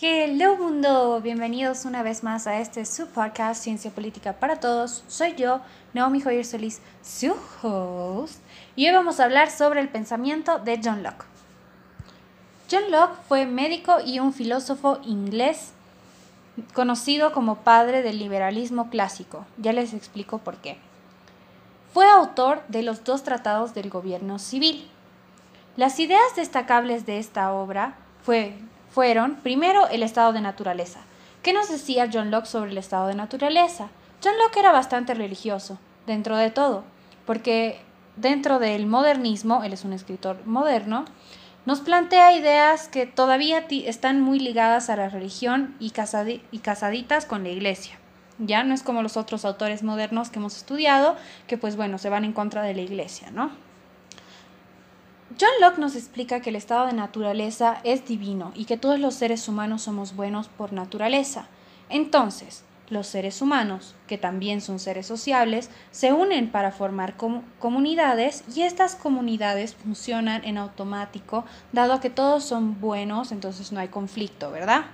Hello 0.00 0.54
mundo, 0.54 1.20
bienvenidos 1.20 1.84
una 1.84 2.04
vez 2.04 2.22
más 2.22 2.46
a 2.46 2.60
este 2.60 2.84
su 2.84 3.08
podcast 3.08 3.60
Ciencia 3.60 3.90
Política 3.90 4.34
para 4.34 4.60
Todos. 4.60 5.02
Soy 5.08 5.34
yo, 5.34 5.60
Naomi 5.92 6.20
Joyer 6.20 6.44
Solís, 6.44 6.80
su 7.02 7.34
y 8.76 8.86
hoy 8.86 8.92
vamos 8.94 9.18
a 9.18 9.24
hablar 9.24 9.50
sobre 9.50 9.80
el 9.80 9.88
pensamiento 9.88 10.60
de 10.60 10.80
John 10.84 11.02
Locke. 11.02 11.24
John 12.70 12.92
Locke 12.92 13.16
fue 13.26 13.44
médico 13.44 13.96
y 14.06 14.20
un 14.20 14.32
filósofo 14.32 15.00
inglés 15.04 15.72
conocido 16.74 17.32
como 17.32 17.56
padre 17.56 18.02
del 18.02 18.20
liberalismo 18.20 18.90
clásico. 18.90 19.46
Ya 19.56 19.72
les 19.72 19.94
explico 19.94 20.38
por 20.38 20.58
qué. 20.58 20.78
Fue 21.92 22.08
autor 22.08 22.62
de 22.68 22.82
los 22.82 23.02
dos 23.02 23.24
tratados 23.24 23.74
del 23.74 23.90
gobierno 23.90 24.38
civil. 24.38 24.88
Las 25.76 25.98
ideas 25.98 26.36
destacables 26.36 27.04
de 27.04 27.18
esta 27.18 27.52
obra 27.52 27.96
fue 28.22 28.54
fueron, 28.90 29.36
primero, 29.36 29.88
el 29.88 30.02
estado 30.02 30.32
de 30.32 30.40
naturaleza. 30.40 31.00
¿Qué 31.42 31.52
nos 31.52 31.68
decía 31.68 32.08
John 32.12 32.30
Locke 32.30 32.46
sobre 32.46 32.70
el 32.70 32.78
estado 32.78 33.06
de 33.06 33.14
naturaleza? 33.14 33.88
John 34.22 34.34
Locke 34.38 34.58
era 34.58 34.72
bastante 34.72 35.14
religioso, 35.14 35.78
dentro 36.06 36.36
de 36.36 36.50
todo, 36.50 36.84
porque 37.26 37.80
dentro 38.16 38.58
del 38.58 38.86
modernismo, 38.86 39.62
él 39.62 39.72
es 39.72 39.84
un 39.84 39.92
escritor 39.92 40.44
moderno, 40.44 41.04
nos 41.66 41.80
plantea 41.80 42.32
ideas 42.32 42.88
que 42.88 43.06
todavía 43.06 43.66
están 43.68 44.20
muy 44.20 44.40
ligadas 44.40 44.88
a 44.90 44.96
la 44.96 45.08
religión 45.10 45.76
y, 45.78 45.92
y 46.50 46.58
casaditas 46.60 47.26
con 47.26 47.42
la 47.42 47.50
iglesia. 47.50 47.98
Ya 48.38 48.62
no 48.64 48.74
es 48.74 48.82
como 48.82 49.02
los 49.02 49.16
otros 49.16 49.44
autores 49.44 49.82
modernos 49.82 50.30
que 50.30 50.38
hemos 50.38 50.56
estudiado, 50.56 51.16
que 51.46 51.58
pues 51.58 51.76
bueno, 51.76 51.98
se 51.98 52.08
van 52.08 52.24
en 52.24 52.32
contra 52.32 52.62
de 52.62 52.74
la 52.74 52.82
iglesia, 52.82 53.30
¿no? 53.32 53.50
John 55.40 55.50
Locke 55.60 55.78
nos 55.78 55.94
explica 55.94 56.40
que 56.40 56.50
el 56.50 56.56
estado 56.56 56.86
de 56.86 56.94
naturaleza 56.94 57.78
es 57.84 58.04
divino 58.04 58.50
y 58.56 58.64
que 58.64 58.76
todos 58.76 58.98
los 58.98 59.14
seres 59.14 59.46
humanos 59.46 59.82
somos 59.82 60.16
buenos 60.16 60.48
por 60.48 60.72
naturaleza. 60.72 61.46
Entonces, 61.88 62.64
los 62.88 63.06
seres 63.06 63.40
humanos, 63.40 63.94
que 64.08 64.18
también 64.18 64.60
son 64.60 64.80
seres 64.80 65.06
sociables, 65.06 65.70
se 65.92 66.12
unen 66.12 66.50
para 66.50 66.72
formar 66.72 67.14
comunidades 67.60 68.42
y 68.52 68.62
estas 68.62 68.96
comunidades 68.96 69.76
funcionan 69.76 70.44
en 70.44 70.58
automático, 70.58 71.44
dado 71.72 72.00
que 72.00 72.10
todos 72.10 72.42
son 72.42 72.80
buenos, 72.80 73.30
entonces 73.30 73.70
no 73.70 73.78
hay 73.78 73.88
conflicto, 73.88 74.50
¿verdad? 74.50 74.86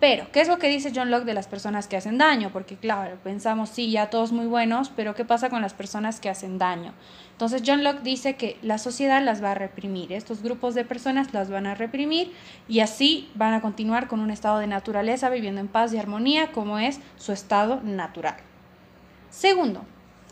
Pero, 0.00 0.32
¿qué 0.32 0.40
es 0.40 0.48
lo 0.48 0.58
que 0.58 0.68
dice 0.68 0.92
John 0.94 1.10
Locke 1.10 1.26
de 1.26 1.34
las 1.34 1.46
personas 1.46 1.86
que 1.86 1.98
hacen 1.98 2.16
daño? 2.16 2.48
Porque 2.54 2.76
claro, 2.76 3.18
pensamos, 3.22 3.68
sí, 3.68 3.90
ya 3.90 4.08
todos 4.08 4.32
muy 4.32 4.46
buenos, 4.46 4.88
pero 4.88 5.14
¿qué 5.14 5.26
pasa 5.26 5.50
con 5.50 5.60
las 5.60 5.74
personas 5.74 6.20
que 6.20 6.30
hacen 6.30 6.56
daño? 6.56 6.94
Entonces 7.32 7.62
John 7.66 7.84
Locke 7.84 8.02
dice 8.02 8.34
que 8.34 8.56
la 8.62 8.78
sociedad 8.78 9.22
las 9.22 9.44
va 9.44 9.50
a 9.50 9.54
reprimir, 9.54 10.10
estos 10.14 10.42
grupos 10.42 10.74
de 10.74 10.86
personas 10.86 11.34
las 11.34 11.50
van 11.50 11.66
a 11.66 11.74
reprimir 11.74 12.32
y 12.66 12.80
así 12.80 13.28
van 13.34 13.52
a 13.52 13.60
continuar 13.60 14.08
con 14.08 14.20
un 14.20 14.30
estado 14.30 14.58
de 14.58 14.66
naturaleza 14.66 15.28
viviendo 15.28 15.60
en 15.60 15.68
paz 15.68 15.92
y 15.92 15.98
armonía 15.98 16.50
como 16.50 16.78
es 16.78 16.98
su 17.18 17.32
estado 17.32 17.82
natural. 17.82 18.36
Segundo, 19.28 19.84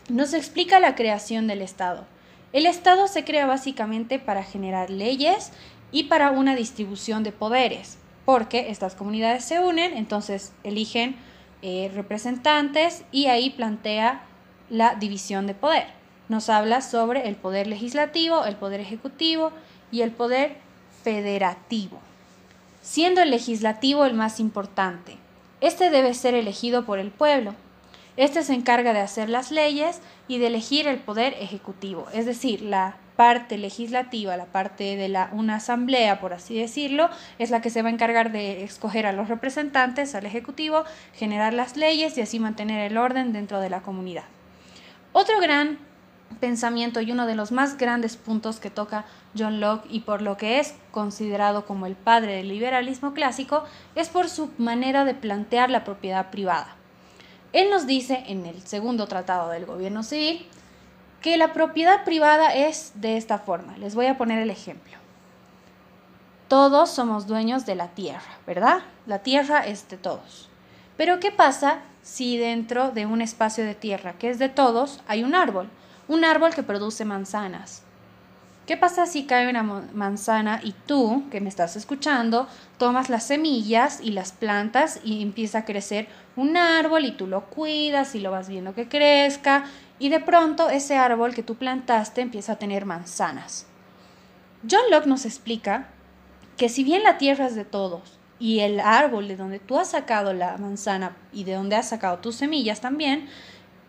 nos 0.09 0.33
explica 0.33 0.79
la 0.79 0.95
creación 0.95 1.45
del 1.45 1.61
Estado. 1.61 2.07
El 2.53 2.65
Estado 2.65 3.07
se 3.07 3.23
crea 3.23 3.45
básicamente 3.45 4.17
para 4.17 4.41
generar 4.41 4.89
leyes 4.89 5.51
y 5.91 6.05
para 6.05 6.31
una 6.31 6.55
distribución 6.55 7.21
de 7.21 7.31
poderes 7.31 7.99
porque 8.29 8.69
estas 8.69 8.93
comunidades 8.93 9.43
se 9.43 9.59
unen, 9.59 9.97
entonces 9.97 10.53
eligen 10.63 11.15
eh, 11.63 11.89
representantes 11.95 13.03
y 13.11 13.25
ahí 13.25 13.49
plantea 13.49 14.21
la 14.69 14.93
división 14.93 15.47
de 15.47 15.55
poder. 15.55 15.87
Nos 16.27 16.47
habla 16.47 16.81
sobre 16.81 17.27
el 17.27 17.35
poder 17.35 17.65
legislativo, 17.65 18.45
el 18.45 18.55
poder 18.55 18.81
ejecutivo 18.81 19.51
y 19.91 20.01
el 20.01 20.11
poder 20.11 20.57
federativo, 21.03 21.97
siendo 22.83 23.23
el 23.23 23.31
legislativo 23.31 24.05
el 24.05 24.13
más 24.13 24.39
importante. 24.39 25.17
Este 25.59 25.89
debe 25.89 26.13
ser 26.13 26.35
elegido 26.35 26.85
por 26.85 26.99
el 26.99 27.09
pueblo. 27.09 27.55
Este 28.15 28.43
se 28.43 28.53
encarga 28.53 28.93
de 28.93 28.99
hacer 28.99 29.27
las 29.27 29.49
leyes 29.49 30.01
y 30.27 30.37
de 30.37 30.45
elegir 30.45 30.87
el 30.87 30.99
poder 30.99 31.33
ejecutivo, 31.39 32.05
es 32.13 32.27
decir, 32.27 32.61
la 32.61 32.95
parte 33.19 33.57
legislativa, 33.57 34.37
la 34.37 34.45
parte 34.45 34.95
de 34.95 35.09
la, 35.09 35.29
una 35.33 35.55
asamblea, 35.55 36.21
por 36.21 36.31
así 36.31 36.57
decirlo, 36.57 37.09
es 37.37 37.49
la 37.49 37.59
que 37.59 37.69
se 37.69 37.81
va 37.81 37.89
a 37.89 37.91
encargar 37.91 38.31
de 38.31 38.63
escoger 38.63 39.05
a 39.05 39.11
los 39.11 39.27
representantes, 39.27 40.15
al 40.15 40.25
Ejecutivo, 40.25 40.85
generar 41.13 41.53
las 41.53 41.75
leyes 41.75 42.17
y 42.17 42.21
así 42.21 42.39
mantener 42.39 42.89
el 42.89 42.97
orden 42.97 43.33
dentro 43.33 43.59
de 43.59 43.69
la 43.69 43.81
comunidad. 43.81 44.23
Otro 45.11 45.37
gran 45.41 45.79
pensamiento 46.39 47.01
y 47.01 47.11
uno 47.11 47.25
de 47.25 47.35
los 47.35 47.51
más 47.51 47.75
grandes 47.75 48.15
puntos 48.15 48.61
que 48.61 48.69
toca 48.69 49.03
John 49.37 49.59
Locke 49.59 49.89
y 49.89 49.99
por 49.99 50.21
lo 50.21 50.37
que 50.37 50.61
es 50.61 50.75
considerado 50.91 51.65
como 51.65 51.87
el 51.87 51.95
padre 51.95 52.37
del 52.37 52.47
liberalismo 52.47 53.13
clásico 53.13 53.65
es 53.95 54.07
por 54.07 54.29
su 54.29 54.49
manera 54.57 55.03
de 55.03 55.13
plantear 55.13 55.69
la 55.69 55.83
propiedad 55.83 56.29
privada. 56.29 56.73
Él 57.51 57.69
nos 57.69 57.85
dice 57.85 58.23
en 58.27 58.45
el 58.45 58.61
segundo 58.61 59.07
tratado 59.07 59.49
del 59.49 59.65
gobierno 59.65 60.03
civil 60.03 60.47
que 61.21 61.37
la 61.37 61.53
propiedad 61.53 62.03
privada 62.03 62.53
es 62.53 62.93
de 62.95 63.17
esta 63.17 63.39
forma. 63.39 63.77
Les 63.77 63.95
voy 63.95 64.05
a 64.05 64.17
poner 64.17 64.39
el 64.39 64.49
ejemplo. 64.49 64.97
Todos 66.47 66.89
somos 66.89 67.27
dueños 67.27 67.65
de 67.65 67.75
la 67.75 67.89
tierra, 67.89 68.39
¿verdad? 68.47 68.79
La 69.05 69.19
tierra 69.19 69.59
es 69.59 69.87
de 69.89 69.97
todos. 69.97 70.49
Pero 70.97 71.19
¿qué 71.19 71.31
pasa 71.31 71.79
si 72.01 72.37
dentro 72.37 72.91
de 72.91 73.05
un 73.05 73.21
espacio 73.21 73.63
de 73.63 73.75
tierra 73.75 74.13
que 74.13 74.29
es 74.29 74.39
de 74.39 74.49
todos 74.49 75.01
hay 75.07 75.23
un 75.23 75.35
árbol? 75.35 75.69
Un 76.07 76.25
árbol 76.25 76.55
que 76.55 76.63
produce 76.63 77.05
manzanas. 77.05 77.83
¿Qué 78.69 78.77
pasa 78.77 79.07
si 79.07 79.23
cae 79.23 79.49
una 79.49 79.63
manzana 79.63 80.61
y 80.63 80.73
tú, 80.73 81.23
que 81.31 81.41
me 81.41 81.49
estás 81.49 81.75
escuchando, 81.75 82.47
tomas 82.77 83.09
las 83.09 83.23
semillas 83.23 83.99
y 83.99 84.11
las 84.11 84.31
plantas 84.31 84.99
y 85.03 85.23
empieza 85.23 85.57
a 85.57 85.65
crecer 85.65 86.07
un 86.35 86.55
árbol 86.55 87.05
y 87.05 87.13
tú 87.13 87.25
lo 87.25 87.45
cuidas 87.45 88.13
y 88.13 88.19
lo 88.19 88.29
vas 88.29 88.47
viendo 88.47 88.75
que 88.75 88.87
crezca 88.87 89.63
y 89.97 90.09
de 90.09 90.19
pronto 90.19 90.69
ese 90.69 90.97
árbol 90.97 91.33
que 91.33 91.41
tú 91.41 91.55
plantaste 91.55 92.21
empieza 92.21 92.51
a 92.51 92.59
tener 92.59 92.85
manzanas. 92.85 93.65
John 94.69 94.91
Locke 94.91 95.07
nos 95.07 95.25
explica 95.25 95.87
que 96.55 96.69
si 96.69 96.83
bien 96.83 97.01
la 97.01 97.17
tierra 97.17 97.47
es 97.47 97.55
de 97.55 97.65
todos 97.65 98.19
y 98.37 98.59
el 98.59 98.81
árbol 98.81 99.27
de 99.27 99.35
donde 99.35 99.57
tú 99.57 99.79
has 99.79 99.89
sacado 99.89 100.31
la 100.33 100.57
manzana 100.57 101.17
y 101.33 101.43
de 101.43 101.53
donde 101.53 101.75
has 101.75 101.89
sacado 101.89 102.19
tus 102.19 102.35
semillas 102.35 102.81
también 102.81 103.29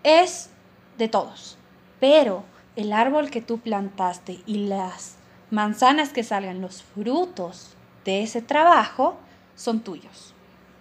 es 0.04 0.48
de 0.96 1.08
todos, 1.08 1.58
pero 2.00 2.44
el 2.76 2.92
árbol 2.92 3.30
que 3.30 3.42
tú 3.42 3.58
plantaste 3.58 4.40
y 4.46 4.66
las 4.66 5.16
manzanas 5.50 6.10
que 6.10 6.22
salgan, 6.22 6.60
los 6.60 6.82
frutos 6.82 7.74
de 8.04 8.22
ese 8.22 8.42
trabajo, 8.42 9.16
son 9.54 9.80
tuyos. 9.80 10.34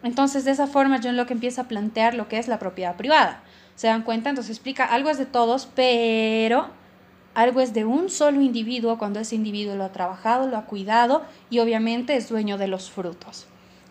Entonces, 0.03 0.45
de 0.45 0.51
esa 0.51 0.67
forma, 0.67 0.99
John 1.03 1.17
Locke 1.17 1.31
empieza 1.31 1.63
a 1.63 1.67
plantear 1.67 2.13
lo 2.13 2.27
que 2.27 2.37
es 2.37 2.47
la 2.47 2.59
propiedad 2.59 2.95
privada. 2.95 3.43
¿Se 3.75 3.87
dan 3.87 4.03
cuenta? 4.03 4.29
Entonces 4.29 4.55
explica, 4.55 4.85
algo 4.85 5.09
es 5.09 5.17
de 5.17 5.25
todos, 5.25 5.67
pero 5.75 6.67
algo 7.33 7.61
es 7.61 7.73
de 7.73 7.85
un 7.85 8.09
solo 8.09 8.41
individuo 8.41 8.97
cuando 8.97 9.19
ese 9.19 9.35
individuo 9.35 9.75
lo 9.75 9.85
ha 9.85 9.91
trabajado, 9.91 10.47
lo 10.47 10.57
ha 10.57 10.65
cuidado 10.65 11.23
y 11.49 11.59
obviamente 11.59 12.15
es 12.15 12.29
dueño 12.29 12.57
de 12.57 12.67
los 12.67 12.89
frutos. 12.89 13.47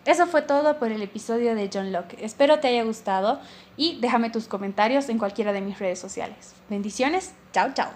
Eso 0.09 0.25
fue 0.25 0.41
todo 0.41 0.79
por 0.79 0.91
el 0.91 1.03
episodio 1.03 1.53
de 1.53 1.69
John 1.71 1.91
Locke. 1.91 2.17
Espero 2.19 2.59
te 2.59 2.67
haya 2.67 2.83
gustado 2.83 3.39
y 3.77 3.99
déjame 4.01 4.31
tus 4.31 4.47
comentarios 4.47 5.07
en 5.07 5.19
cualquiera 5.19 5.53
de 5.53 5.61
mis 5.61 5.77
redes 5.77 5.99
sociales. 5.99 6.55
Bendiciones, 6.67 7.33
chao, 7.53 7.69
chao. 7.75 7.91